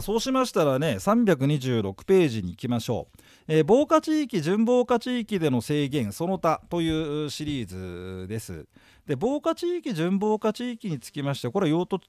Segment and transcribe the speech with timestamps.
[0.00, 8.66] あそうしましたらね326ページに行きましょう、えー、防火地域準防火地域での制限その他というシリーズです。
[9.06, 12.00] で防火地域準防火地域につきましてこれは用途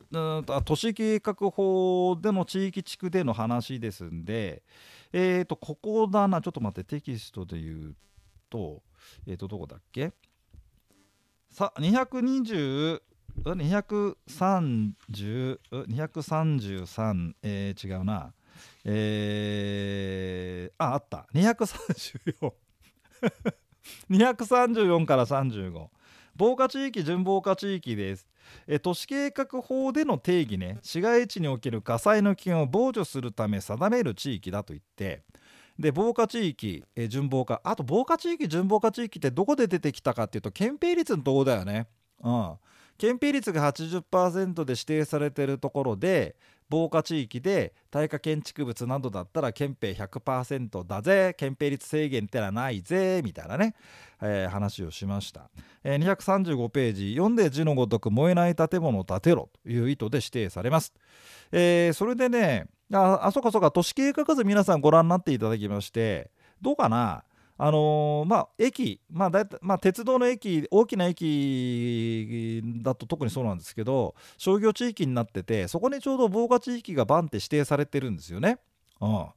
[0.63, 4.61] 都市計画法での地域地区での話ですんで
[5.11, 7.95] えっ、ー、とここだなちょっと待ってテキストで言う
[8.49, 8.81] と
[9.27, 10.13] えっ、ー、とどこだっけ？
[11.49, 13.01] さ220
[15.71, 18.33] 233、えー、違うな。
[18.83, 21.27] えー、ああった。
[21.33, 22.53] 234
[24.09, 25.87] 234 から35
[26.35, 28.27] 防火地域準防火地域です。
[28.67, 30.79] え都市計画法での定義ね。
[30.81, 35.23] 市街地における火災の危険を防除するため定める地域だと言って。
[35.77, 37.59] で防火地域、え準防火。
[37.63, 41.87] あと防火地域準防火地域ってどこで出てきたかっていうと憲兵率のとこだよね。
[42.23, 42.53] うん。
[43.01, 46.35] 憲兵率が80%で指定されてるところで
[46.69, 53.73] 防火地域で耐火建築物などだったら憲兵100%だぜ憲兵率制限ってのはないぜみたいなね、
[54.21, 55.49] えー、話をしました、
[55.83, 60.93] えー、235ページ読んで字のごとく燃えない建物を建てろという意図で指定されます、
[61.51, 66.29] えー、それでねああそうかそうか都市計画図皆さんご覧になっていただきまして
[66.61, 67.23] どうかな？
[67.63, 78.57] あのー、まあ、駅、まあだいまあ、鉄道の駅大きな駅だと特にそうなんですけど商業地域になっててそこにちょうど防火地域がバンって指定されてるんですよね。
[78.99, 79.27] うん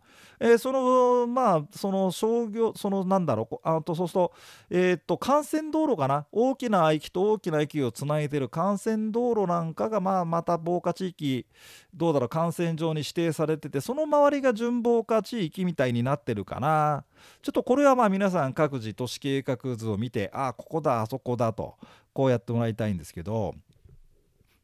[0.40, 4.32] えー、そのまあその商業そのなんだろうあとそうすると,、
[4.70, 6.26] えー、っと幹線道路かな？
[6.32, 11.46] 大きな駅と大きな駅をつないでる幹線道路なんかが、まあ、また防火地域
[11.94, 17.04] どうだろう幹線上に指定されててその周りが準防火地域みたいになってるかな？
[17.42, 21.76] ちょっとこれはまあ皆さん各自都市計画図を見てあここだあそこだと
[22.12, 23.54] こうやってもらいたいんですけど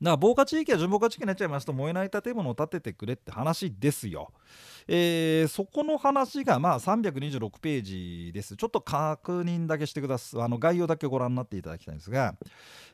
[0.03, 4.33] だから防火地域は準防火地域になっちゃいますと燃えない建物を建ててくれって話ですよ。
[4.89, 8.57] えー、そこの話がまあ326ページです。
[8.57, 10.43] ちょっと確認だけしてください。
[10.43, 12.35] あの概要だけご覧になっていただきたいんですが、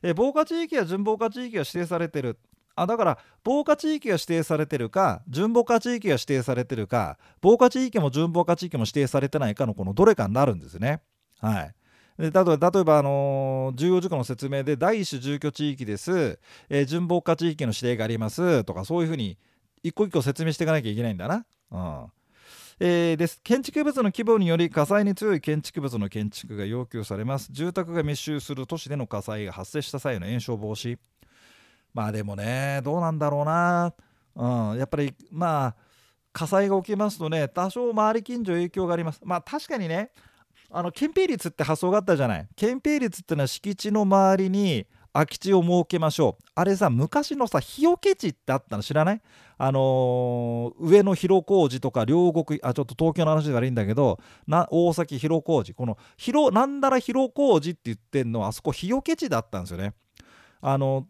[0.02, 2.38] えー、防火地域や準防火地域が指定されてる。
[2.78, 11.00] あだから防火地域が指定されてるか準防火地域が指定されてるか防火地域も準防火地域も指定されてないかのこのどれかになるんですね。
[11.40, 11.74] はい。
[12.18, 16.38] で例えば、例えばあのー、重要事項の説明で第一種住居地域です、
[16.68, 18.64] えー、準防火地域の指定があります。
[18.64, 19.38] とかそういうふうに
[19.82, 21.44] 一個一個説明していかなきゃいけないんだな。
[21.70, 22.06] うん。
[22.78, 23.40] えー、です。
[23.42, 27.48] 建築物の規模により火災に強い建築物の建築が要求されます。
[27.50, 30.98] 住宅が密集する都市での火災が発生した際の延焼防止。
[31.94, 33.94] まあでもねどうなんだろうな、
[34.34, 35.76] うん、やっぱりまあ
[36.34, 39.20] 火災が起きますとね多少周り近所影響があります。
[39.24, 40.10] まあ確かにね
[40.70, 42.48] あの憲兵率って発想があったじゃない。
[42.56, 46.44] 憲兵率ってのは敷地の周りに空き地を設けましょう。
[46.54, 49.22] あれさ昔のさ日よけ地ってあったの知らない？
[49.58, 55.72] あのー、上野広小路とか両国あちょっと東京の話で悪いんだけどな大崎広小路。
[55.72, 59.94] この広なんだら広小路って言ってんのはあそこ日よけ地だったんですよね。
[60.60, 61.06] あの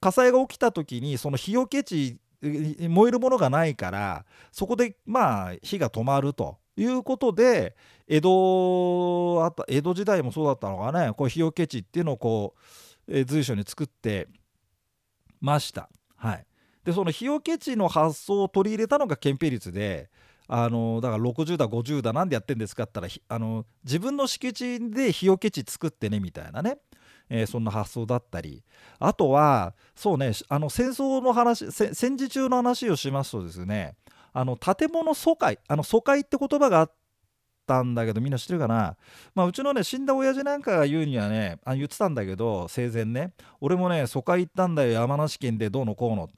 [0.00, 6.56] 火災が起きた時にその日よけ地燃えるものがないからそこでまあ火が止まると。
[6.80, 11.12] いうことで江戸あた江戸時代もそうだったのかね。
[11.16, 12.54] こう日よけ地っていうのをこ
[13.08, 14.28] う、えー、随所に作って
[15.40, 15.90] ました。
[16.16, 16.46] はい、
[16.84, 20.10] でその日よけ地の発想を取り入れたのが憲兵率で
[20.46, 26.78] あのだから60だ50だなんでやってんですかって言ったらあの自分の敷地で日よけ地作ってねみたいなね、
[27.28, 28.64] えー、そんな発想だったり。
[28.98, 33.94] あとはそうねあの戦争の話戦時中の話をしますとですね
[34.38, 36.92] あの建物疎開あの疎開って言葉があっ
[37.66, 38.96] たんだけどみんな知ってるかな、
[39.34, 46.28] まあ、うちのね死んだ親父なんかが言うにはねあ言ってたんだけど生前ね俺もね疎開行ったんだよ山梨県でどうのこうの。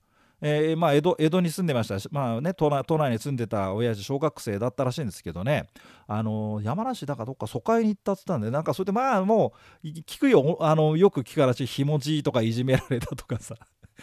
[0.42, 2.00] えー、まあ、江戸江戸に住んでました。
[2.00, 5.66] し、まあね、都内都内に住んでた親父小学生だったらしいんですけどね、
[6.06, 9.52] あのー、山梨だかどっか疎開に行ったって言ったんでなんかそれでまあも
[9.84, 10.56] う聞くよ。
[10.62, 13.54] あのよく聞く話ひもじいとかいじめられたとかさ。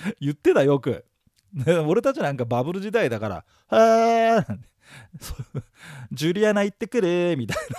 [0.21, 1.03] 言ってたよく。
[1.87, 3.35] 俺たちなんかバブル時代だから
[3.67, 4.57] 「はあ
[6.11, 7.77] ジュリアナ行ってくれ」みたいな。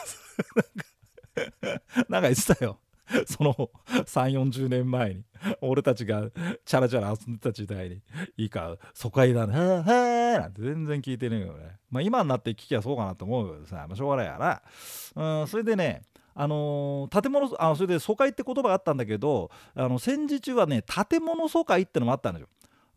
[2.09, 2.81] なんか言ってたよ。
[3.27, 5.25] その3 4 0年前に。
[5.61, 6.25] 俺たちが
[6.65, 8.03] チャラチャラ遊んでた時代に。
[8.37, 15.41] いいか疎開だねはあはあなんて全然聞いてねえよねまあ今になって聞きゃそうかなと思うけどさ、まあ、しょうがないやな。
[15.41, 16.03] うんそれでね
[16.35, 22.49] あのー、建物あそれで疎開って言葉があったんだけどあの戦時中はね建物疎開ってのもあったんですよ。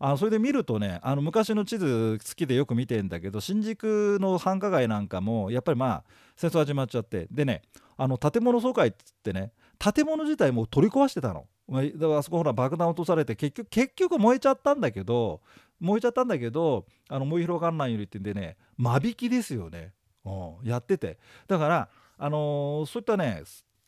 [0.04, 6.04] あそれで見るとねあの昔の地図好きでよく見てんだけど新宿の繁華街なんかもやっぱりまあ
[6.36, 7.28] 戦争始まっちゃって。
[7.30, 7.62] でね
[7.96, 11.46] あの建物疎開っつってね建物自体もう取り壊してたの。
[11.70, 15.40] だからあそこほら爆弾落とされて結局結局燃えちゃったんだけど
[15.78, 19.92] 燃えちゃったんだけどあの燃え広がらないようにってんでね間引きですよね、
[20.24, 20.30] う
[20.64, 21.18] ん、やってて。
[21.46, 21.88] だから
[22.18, 23.44] あのー、そういったね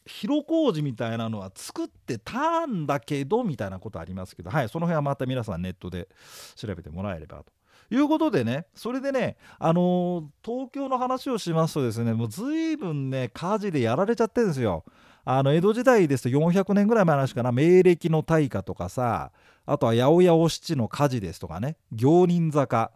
[0.06, 6.09] 広小路みたいなのは作ってたんだけどみたいなことありますけどはいその辺はまた皆さんネットで
[6.55, 7.53] 調べてもらえればと。
[7.91, 14.85] いうことでねそれでねあのー、東京の話をしますとですねもう随分ね火事でやられちゃってるんですよ。
[15.27, 19.33] あの江戸時代ですと400年ぐらい前の話かな明暦の大火とかさ
[19.65, 22.93] あとは八百屋お七の火事ですとかね行人坂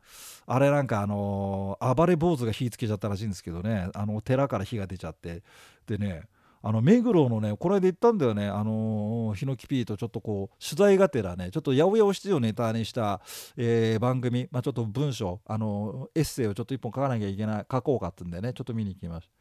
[0.47, 5.43] あれなんかあのー、暴れ坊主が火つけちゃったらしいんですけどねあの寺から火が出ちゃって
[5.87, 6.25] でね
[6.63, 8.49] あの目黒のねこれで言ったんだよね。
[8.49, 13.21] あの、ヒノキピーとちょっとこう取材がてらねちょっと八百屋お七をネタにした、
[13.57, 18.53] えー、番組、まあ、ちょっと文章あのエッセイをちょっと一本書かなきゃいけない書こうかってんでね。
[18.53, 19.33] ちょっと見に行きました。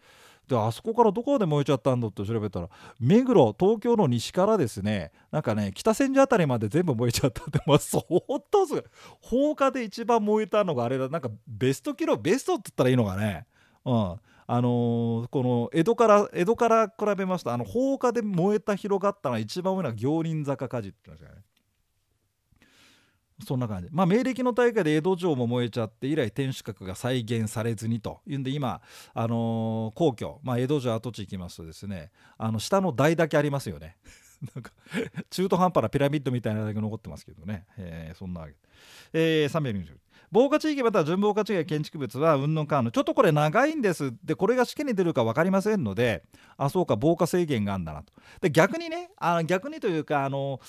[0.48, 2.69] であそこからどこまで燃えちゃったんだって調べたら
[3.02, 8.02] 目黒東京の西からですねなんかね北千住辺りまで全部燃えちゃったってまあ相
[8.50, 8.84] 当すごい。
[9.19, 11.10] 放火で一番燃えたのがあれだ。
[11.10, 13.46] なんかベストキロベストって言ったらいいのかね。
[13.84, 14.16] うん。
[14.49, 21.44] あのー、この江戸から江戸から比べますとあの放火で燃えた広がったのは一番多いのは行輪坂火事って言ってましたね
[23.45, 23.89] そんな感じ。
[23.91, 28.81] まあ、明暦の大会で江戸城も燃えちゃって以来天守閣が再現されずにというんで今、
[29.13, 33.97] あのー、皇居、まあ、江戸城跡地行きますとですねあの下の台だけありますよね。
[34.55, 34.71] なんか
[35.31, 38.55] 中途半端なピラミッドみたいなだけ残ってますけどね、えー、そんなわけ。
[39.13, 39.97] えー、320
[40.31, 44.13] 防火地域または準防火地域建築物はうんぬんかんちょっとこれ長いんです。
[44.24, 46.24] でこれが試験に出るか分かりませんので
[46.57, 48.13] あそうか防火制限があるんだなと。
[48.41, 50.59] で逆にねあの逆にというかあの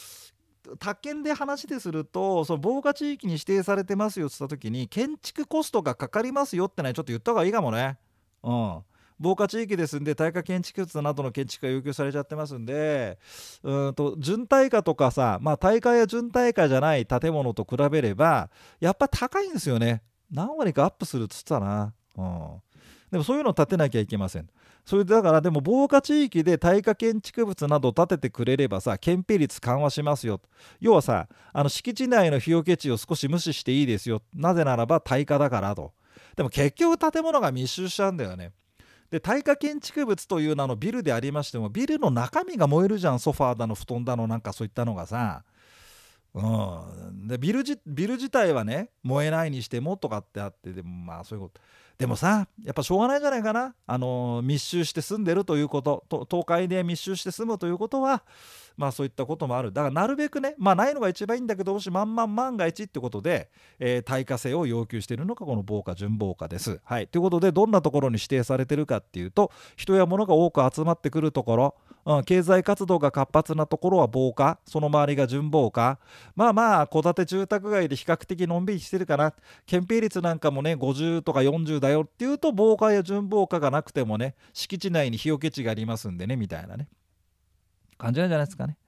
[0.79, 7.99] 宅建で話でするとその防火地域に指定されてますよって言った時に建築コストがかかりますよってのはちょっと言った方がいいかもね。
[8.43, 8.83] うん、
[9.21, 13.19] 防火地域ですんで耐火建築物などの建築が要求されちゃってますんで
[13.63, 18.51] うんと準耐火とかさまあ耐火や準耐火じゃない建物と比べれば
[18.81, 20.03] やっぱ高いんですよね。
[20.31, 22.63] 何割かアップするっつったな、うん、
[23.11, 24.49] でもそういうのを建てなきゃいけません。
[24.85, 30.41] それだからでも防火地域で耐火建築物などを建ててくれればさ建蔽率緩和しますよ。
[30.81, 34.23] 要はさあの敷地内の日よけ地を少し無視していいですよ。
[34.35, 35.93] なぜならば耐火だからと。
[36.37, 38.53] でも結局建物が密集しちゃうんだよね。
[39.11, 45.45] で耐火建築物という名のビルでありましてもビルの中身が燃えるじゃんソファーだの布団だのなんかそういったのがさ。
[46.35, 46.41] う
[47.11, 51.61] ん、でビルビル自体はね燃えないにしてもとかってあってでもまあそういうこと。
[51.99, 53.75] でもさやっぱしょうがないんじゃないかな。
[53.85, 56.05] あの密集して住んでるということ。
[56.09, 58.23] と東海で密集して住むということは
[58.77, 59.73] まあそういったこともある。
[59.73, 63.51] だからなるべくねまあないのが一番いいんだけどもし万々万が一ってことで、
[63.81, 66.81] えー、耐火性を要求しているのがこの防火準防火です。
[66.85, 67.09] はい。
[67.09, 71.75] ということでどんなところに指定されてるかっていうと人や物が多く集まってくるところ。
[72.09, 75.99] うん、経済活動が活発なところは防火その周りが準防火。
[76.35, 79.35] まあまあ戸建て住宅街で比較的のんびりしてるかな。
[79.67, 86.89] 建蔽率なんかもね50とか40だよっていうと防火や準防火がなくてもね敷地内に日よけ地がありますんでねみたいなね。
[87.99, 88.79] 感じなんじゃないですかね。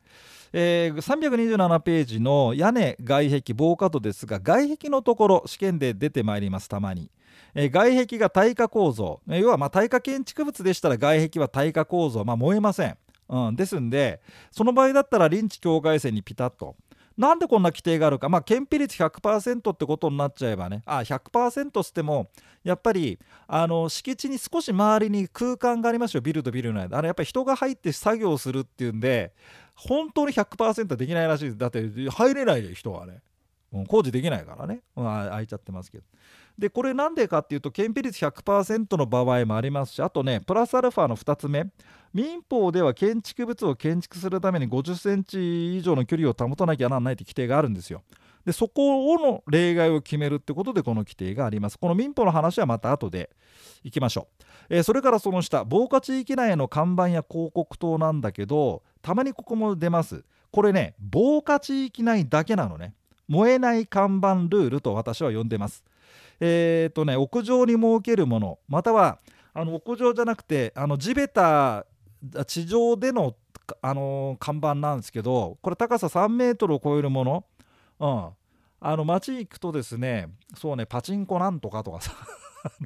[0.55, 7.11] えー、327ページの屋根外壁防火度ですが外壁のところ試験で出てまいりますたまに、
[7.55, 9.20] えー、外壁が耐火構造。
[9.28, 12.96] え、要はまあ耐火建築物でしたら外壁は耐火構造、まあ、燃えません。
[13.31, 16.77] うん、ですんでその場合だったら臨地境界線にピタッと。
[17.17, 22.31] なんでこんな規定があるか、まあ、検費率100%ってことになっちゃえばね、あ100%っても、
[22.64, 26.97] やっぱりあの敷地に少し周りに空間がありますよ、ビルとビルの間。
[26.97, 29.35] あれやっぱり人が入って作業するっていうんで、
[29.75, 31.59] 本当に100%できないらしいです。
[31.59, 33.21] だって、入れない人はね、
[33.73, 36.04] うん、工事できないからね、まあ、開いちゃってますけど。
[36.59, 41.66] でこれなんでかっていうと検費率100%の場合もありますしあとねプラスアルファの2つ目
[42.12, 48.02] 民法では建築物を建築するために50センチ以上の距離を保たなきゃならないって規定があるんですよ。
[48.45, 51.79] でそこの例外を決めるってことでこの規定があります。
[51.79, 53.31] この民法の話はまた後で
[53.85, 54.45] いきましょう。
[54.71, 60.25] えー、それからその下防火地域内の看板や広告塔なんだけどたまにここも出ます。
[60.50, 62.95] これね防火地域内だけなのね。
[63.29, 65.85] 燃えない看板ルールと私は呼んでます。
[66.40, 69.19] えーとね、屋上に設けるものまたは
[69.52, 71.85] あの屋上じゃなくてあの地べた
[72.47, 73.35] 地上での、
[73.83, 77.45] あの、看板なんですけどこれ高さ3メートルを超えるもの、
[77.99, 78.29] うん、
[78.81, 82.12] あの街行くとですねそうねパチンコなんとかとかさ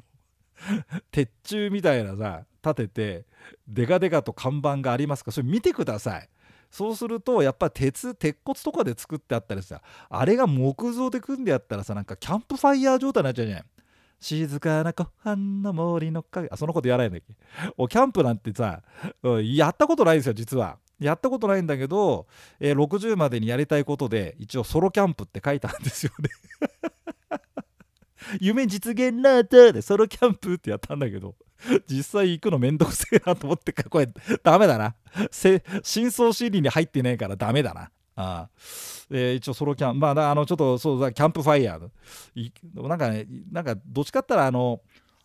[1.11, 3.25] 鉄柱みたいなさ立てて
[3.67, 5.31] デカデカと看板がありますか？
[5.31, 6.29] それ見てください。
[6.71, 13.65] そうするとやっぱ鉄鉄骨とかで作ってあったりさあれが木造で組んであったらさなんかキャンプファイヤー状態になっちゃうじゃない。
[14.19, 16.47] 静かな湖畔の森の影。
[16.51, 17.73] あそのことやらないんだっけ？
[17.77, 18.81] おキャンプなんてさ、
[19.23, 20.77] うん、やったことないんですよ実は。
[20.99, 22.25] やったことないんだけど、
[22.59, 26.29] えー、60までにやりたいことで一応ソロキャンプって書いたんですよね。
[28.39, 31.35] 夢実現なったでソロキャンプってやったんだけど
[31.87, 34.07] 実際行くのめんどくせえなと思ってこれ
[34.43, 34.95] ダメだな。
[35.83, 37.91] 深層心理に入ってないからダメだな。
[38.15, 38.49] あ
[39.11, 44.81] えー、一応ソロキャンまああのちょっとそうキャンプファイヤーなんかねなんかどっちかったらあの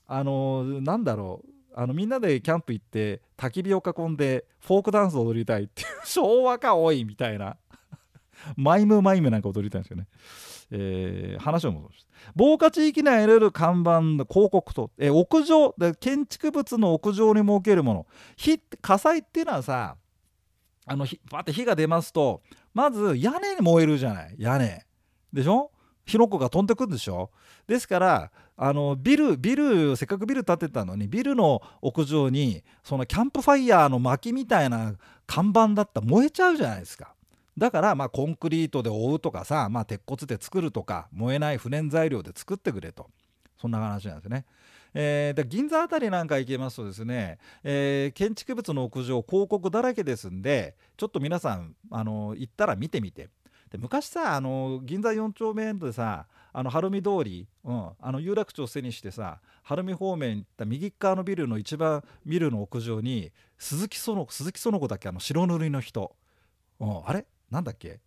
[0.06, 1.50] あのなんだろう。
[1.72, 7.56] あのみんなでキャンプ行って焚き火を囲んでフォークダンスを踊りたいっていう 昭和かおいみたいな。
[8.56, 10.08] マイムマイムなんか踊りたいんですよね。
[10.72, 18.06] えー、話を戻して防火地域内に入れる看板の広告と、えー、屋上で建築物の屋上に設けるもの。
[18.36, 19.96] 火火災っていうのはさ
[20.86, 22.42] あのバって火が出ますと
[22.74, 24.34] まず屋根に燃えるじゃない。
[24.38, 24.84] 屋根。
[25.32, 25.70] でしょ？
[26.04, 27.30] 火の粉が飛んでくるでしょ？
[27.66, 34.94] ですからあのビルビルせっかくビル建てたのにビルの屋上にそのキャンプファイヤーの薪みたいな
[35.26, 37.14] 看板だったら燃えちゃうじゃないですか。
[37.56, 43.08] だからまあコンクリートで覆うとかさ、まあ、鉄骨で作るとか燃えない不燃材料で作ってくれと。
[43.60, 44.46] そんな話なんですね。
[44.94, 53.28] えー、で銀座辺りなんか行けますとですね、えー、建築物の屋上広告だらけですんでちょっと皆さんあの行ったら見てみて。
[53.70, 65.08] で昔さあの銀座4丁目でさあの晴海通り、うん、あの有楽町を背にしてさ晴海方面行った右側のビルの一番ビルの屋上に鈴木園子鈴木園子だっけ？
[65.08, 66.16] あの白塗りの人、
[66.80, 67.24] うん、あれ？
[67.48, 68.00] なんだっけ？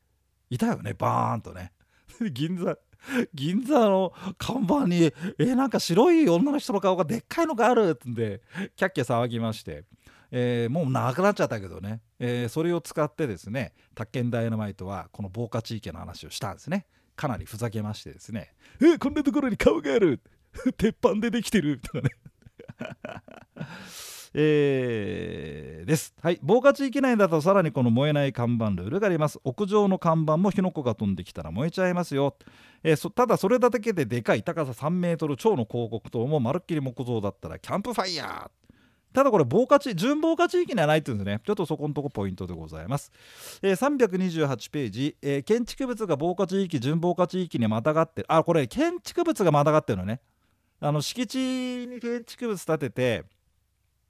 [0.49, 1.71] いたよねバーンとね。
[2.33, 2.77] 銀座
[3.33, 8.41] 銀座の看板にえなんか白い女の人の顔がでっかいのがあるってんで
[8.75, 9.83] キャッキャ騒ぎまして、
[10.31, 16.87] えー、もうなくなっちゃったけどね、えー、それを使ってですね宅建ダイナマイトはこの防火地域の話をしたんですね。
[17.15, 20.19] かなりふざけましてですね「えこんなところに顔がある。
[20.77, 22.09] 鉄板でできてる」とかね。
[24.33, 26.13] えー、です。
[26.21, 26.39] はい。
[26.41, 29.39] 防火地域内だとさらにこの燃えない看板ルールがあります。
[29.43, 32.35] 屋上の看板も火の粉が飛んできたら燃えちゃいますよ。
[32.83, 38.63] えー、ただそれだけででかい高さ3メートル超の広告塔もまるっきり木造だったらキャンプファイヤー
[39.13, 43.11] ただこれ防火地準防火地域にはないっていうんですねちょっとそこのとこポイントでございます、
[43.61, 50.19] えー、328ページ、えー、建築物が防火地域準防火地域にまたがってあこれ建築物がまたがってるのね
[50.79, 53.23] あの敷地に建築物建てて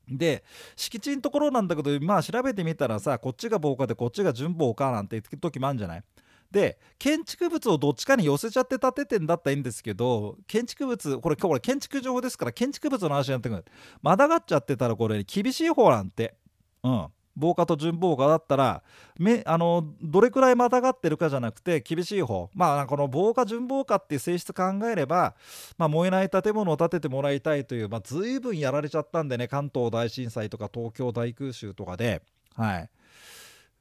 [0.08, 0.44] で
[0.76, 6.04] 敷地のところなんだけどまあ調べてみたらさこっちが防火でこっちが準防火なんて時もあるんじゃない？
[6.52, 13.66] で建築物をどっちかに寄せちゃって建ててんだったらいいんですけど建築物これこれ建築情報ですから建築物の話になってくる。
[14.02, 16.36] まだがっちゃってたらこれ厳しい方なんて。
[16.84, 17.08] うん。
[17.36, 18.84] 防火と準防火だったら
[19.18, 22.50] めあのどれくらいまたがってるかじゃなくて厳しい方。
[22.54, 25.36] まあこの防火準防火っていう性質考えれば、
[25.78, 32.22] まあ、燃えない建物を建ててもらいたいという、まあ、随分やられちゃったんでね関東大震災とか東京大空襲とかで。
[32.56, 32.90] はい。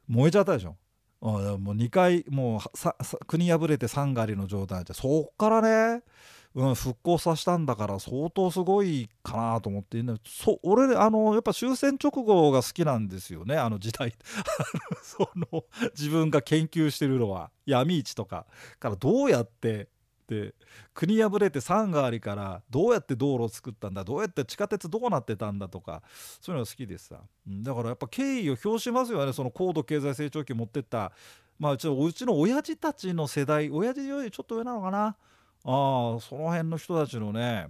[0.09, 0.77] 燃えちゃったでしょ。
[1.23, 6.03] もう2回もう国破れて3狩りの状態でそっからね、
[6.55, 13.57] うん、復興させたんだから相当すごいかなと思ってそ俺あのやっぱ終戦直後が好きなんですよね。
[13.57, 14.15] あの時代。
[15.03, 15.65] その
[15.97, 18.47] 自分が研究してるのは闇市とか。
[18.79, 19.89] からどうやって
[20.41, 20.55] っ
[20.95, 26.03] 国破れてサンガーリからどうやって道路を作ったんだどうやって地下鉄どうなってたんだとか
[26.41, 29.33] そういうのが好きでさ、だからやっぱ敬意を表しますよね。
[29.33, 31.13] その高度経済成長期持ってった。
[31.59, 35.17] まあうちのうちの親父たちの世代親父よりちょっと上なのかな。
[35.65, 37.69] あその辺の人たちのね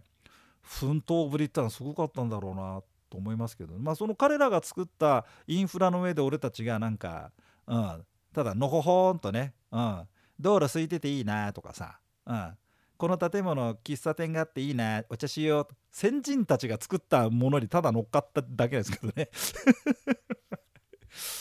[0.62, 7.30] 奮闘ぶりってのはすごかったんだろうなと思いますけど、まあその彼らが作ったインフラの上で俺たちがなんか、
[7.66, 10.08] うん、ただのほほんとね、うん、
[10.40, 12.56] 道路空いてていいなとかさうん、
[12.96, 19.28] この建物喫茶店があっていいなお茶しよう先人たちが作ったものにただ乗っかっただけですけどね。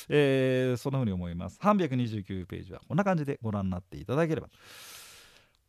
[0.09, 1.57] えー、そんな風に思います。
[1.61, 4.49] 329ページはこんな感じでご覧になっていただければ。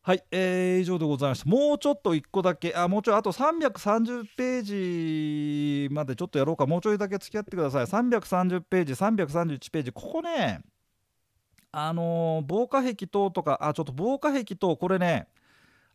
[0.04, 1.48] はい、えー、以上でございました。
[1.48, 6.66] もうちょっと1個だけあもうちょいあと330ページまでちょっとやろうか。
[6.66, 7.86] もうちょいだけ付き合ってください。
[7.86, 9.92] 330ページ331ページ。
[9.92, 10.60] ここね
[11.70, 15.28] あのー、防火壁等とかあちょっと防火壁等これね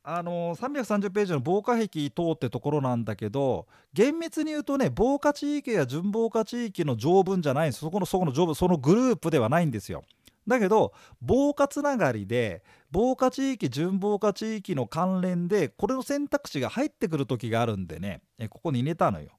[0.04, 7.82] あのー、330ページの防火壁等ってところなんだけど厳密に言うとね防火地域や準防火地域の条文じゃないんです。
[7.82, 10.06] そこのそこの条文そのグループではないんですよ。
[10.48, 19.32] だけど防火つながりで防火地域準防火地域の関連でこれの選択肢が入ってくる時があるんでねここに入れたのよ。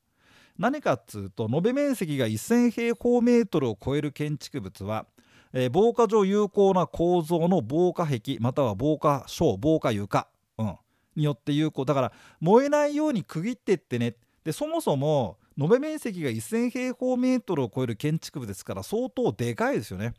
[0.58, 5.06] 何かっつうと延べ面積が1000平方メートルを超える建築物は
[5.52, 10.76] えー、防火上有効な構造の防火壁または防火床防火床、うん、
[11.16, 11.84] によって有効。
[11.84, 14.14] だから燃えないように区切ってってね。
[14.44, 20.14] でそもそも延べ面積が1000平方メートルを超える建築物ですから相当でかいですよね。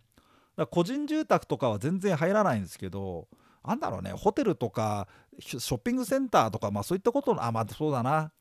[0.59, 3.27] だ個人住宅とかは全然入らないんですけど
[3.65, 5.07] なんだろうねホテルとか
[5.39, 8.31] ショッピングセンターとかまあそういったことのあまあそうだな。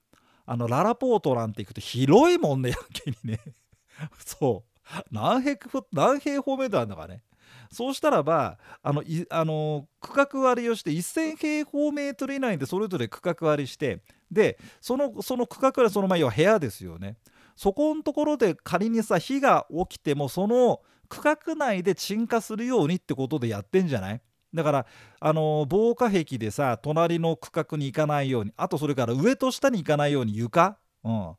[0.50, 3.38] あのララポートなんて行くと広いもんねやけにね。
[4.25, 5.04] そう。
[5.10, 5.58] 何平
[5.92, 7.22] 何平方メートルあるんだかね。
[7.70, 17.18] そうしたらばあのあの区画割りをして1000平方メートル以内でそれぞれ区画割りしてでそのその区画割りその前は部屋ですよね。
[17.54, 24.20] そこのところで仮にさ火が起きてもその区画内で鎮火するようにってことでやってんじゃない？
[24.54, 24.86] だから
[25.20, 31.32] あの防火壁でさ隣の区画に行かないようにあとそれから上と下に行かないように床、うん、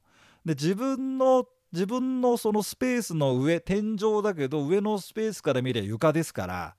[0.46, 6.76] で自分の自分のそのスペースの上天井だけど上のスペースから見りゃ床ですから、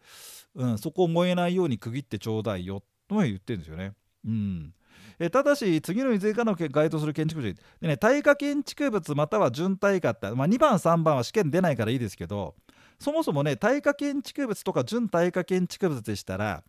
[0.55, 3.93] うん、そこを燃えないように区切ってちょうだいよとは言ってるんですよね。
[4.25, 4.75] うん。
[5.19, 12.55] えただし次のいずれかの該当する建築物で、ね、耐火建築物または準耐火って、まあ、2番3番は試験出ないからいいですけど
[13.01, 16.63] そもそもね耐火建築物とか準耐火建築物でしたら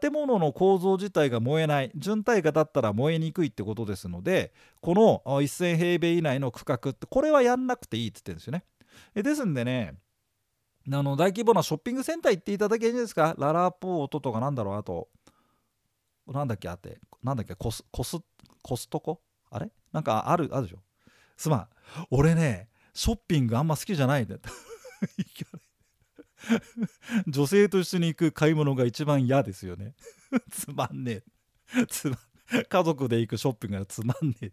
[0.00, 8.64] 建物の構造自体が燃えない準耐火だったら燃えにくいってことですのでこの1000平米以内の区画ってこれはやんなくていいって言ってるんですよね。
[9.14, 9.94] えですんでね
[10.92, 13.34] あの大規模なショッピングセンター行っていただけるんですか？
[13.38, 15.08] ララポートとかなんだろうあと
[16.26, 18.18] なんだっけあってなんだっけコスコス
[18.62, 19.20] コストコ？
[19.50, 19.70] あれ？
[19.92, 20.78] なんかあるあるでしょ。
[21.36, 21.68] すまん。
[22.10, 24.40] 俺ねショッピングあんま好きじゃないんだよ。
[27.26, 29.94] 女性と一緒に行く買い物が一番嫌ですよね。
[30.50, 31.22] つまんね
[31.76, 31.86] え。
[31.88, 34.50] つまん家族で行くショッピングがつまんねえ。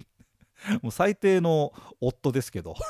[0.82, 2.76] もう最低の夫ですけど。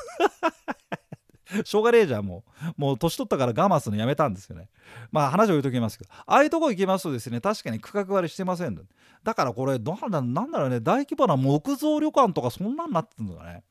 [1.64, 2.44] しょうがねえじゃんも
[2.78, 2.80] う。
[2.80, 4.68] もう年取ったから我慢するのやめたんですよね。
[5.12, 6.10] まあ話を置いときますけど。
[6.12, 8.80] ああいうとこ行きますとですね確かに区画割りしてません
[9.22, 13.62] だからこれなんだろうね大規模な木造旅館とかそんなんなってんのかね。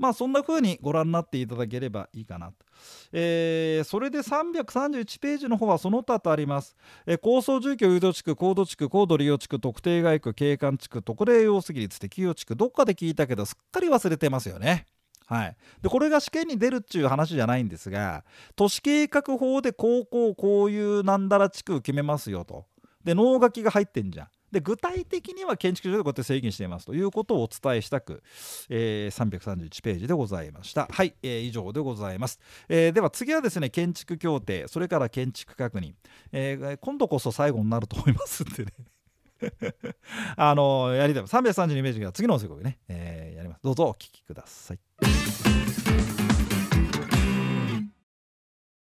[0.00, 2.54] まあそんな風にご覧になっていただければいいかなと。
[3.12, 6.74] えー、それで331ページの方はその他とあります。
[7.04, 14.86] えー、高層住居誘導地区、高度地区、高度利用地区、特定外区、景観地区、特例用水率、適用地区、どっかで聞いたけどすっかり忘れてますよね。
[15.26, 18.24] はい、でこれが試験に出るっちゅう話じゃないんですが
[18.56, 22.64] 都市計画法でこうこうこういうなんだら地区決めますよと
[23.04, 28.22] で能書きが入ってんじゃんで具体的には建築上でこうやって制限していますということをお伝えしたく、
[28.68, 30.88] えー、331ページでございました。
[30.90, 35.94] はい、えー、以上でございます、えー、では次はですね建築協定それから建築確認、
[36.32, 38.72] えー、今度こそ最後になると思いますんでね。
[40.36, 41.22] あのやりたい。
[41.22, 43.60] 332ページが次のお世話でね、えー、やります。
[43.62, 46.19] どうぞお聞きください。